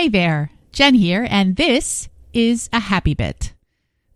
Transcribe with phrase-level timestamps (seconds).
[0.00, 3.52] Hey there, Jen here, and this is a happy bit.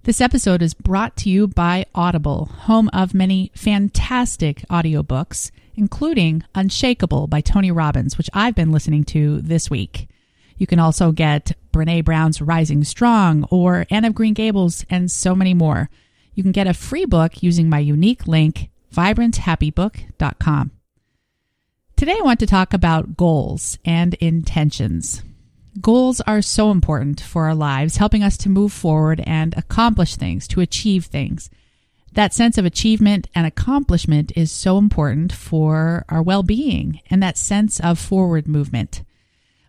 [0.04, 7.28] This episode is brought to you by Audible, home of many fantastic audiobooks, including Unshakeable
[7.28, 10.08] by Tony Robbins, which I've been listening to this week.
[10.56, 15.34] You can also get Brene Brown's Rising Strong or Anne of Green Gables and so
[15.34, 15.90] many more.
[16.32, 20.70] You can get a free book using my unique link, vibranthappybook.com.
[21.94, 25.22] Today I want to talk about goals and intentions.
[25.80, 30.46] Goals are so important for our lives, helping us to move forward and accomplish things,
[30.48, 31.50] to achieve things.
[32.12, 37.36] That sense of achievement and accomplishment is so important for our well being and that
[37.36, 39.02] sense of forward movement.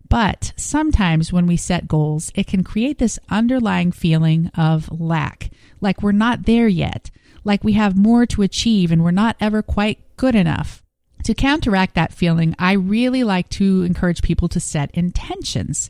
[0.07, 5.49] But sometimes when we set goals, it can create this underlying feeling of lack,
[5.81, 7.09] like we're not there yet,
[7.43, 10.83] like we have more to achieve and we're not ever quite good enough.
[11.25, 15.89] To counteract that feeling, I really like to encourage people to set intentions.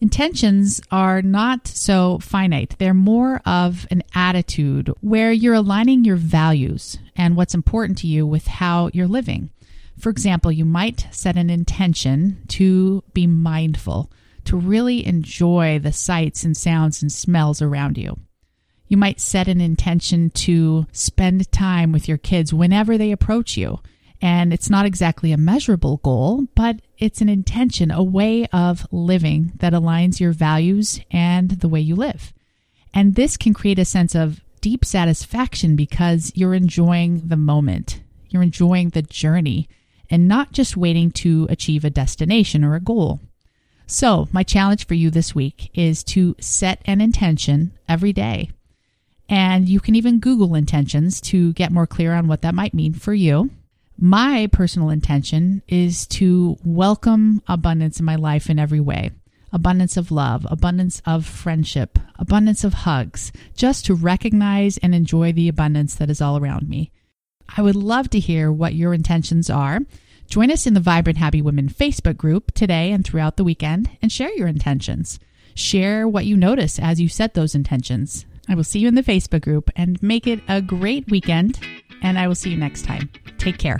[0.00, 2.76] Intentions are not so finite.
[2.78, 8.24] They're more of an attitude where you're aligning your values and what's important to you
[8.24, 9.50] with how you're living.
[9.98, 14.08] For example, you might set an intention to be mindful,
[14.44, 18.20] to really enjoy the sights and sounds and smells around you.
[18.86, 23.80] You might set an intention to spend time with your kids whenever they approach you
[24.22, 29.52] and it's not exactly a measurable goal, but it's an intention, a way of living
[29.56, 32.32] that aligns your values and the way you live.
[32.92, 38.02] And this can create a sense of deep satisfaction because you're enjoying the moment.
[38.28, 39.68] You're enjoying the journey
[40.10, 43.20] and not just waiting to achieve a destination or a goal.
[43.86, 48.50] So, my challenge for you this week is to set an intention every day.
[49.28, 52.92] And you can even Google intentions to get more clear on what that might mean
[52.92, 53.50] for you.
[54.02, 59.10] My personal intention is to welcome abundance in my life in every way
[59.52, 65.48] abundance of love, abundance of friendship, abundance of hugs, just to recognize and enjoy the
[65.48, 66.92] abundance that is all around me.
[67.56, 69.80] I would love to hear what your intentions are.
[70.28, 74.10] Join us in the Vibrant Happy Women Facebook group today and throughout the weekend and
[74.10, 75.18] share your intentions.
[75.54, 78.24] Share what you notice as you set those intentions.
[78.48, 81.58] I will see you in the Facebook group and make it a great weekend
[82.02, 83.10] and I will see you next time.
[83.38, 83.78] Take care.